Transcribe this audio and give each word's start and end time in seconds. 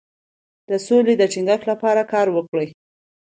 د 0.69 0.71
سولې 0.87 1.13
د 1.17 1.23
ټینګښت 1.33 1.63
لپاره 1.71 2.01
کار 2.13 2.27
وکړئ. 2.35 2.67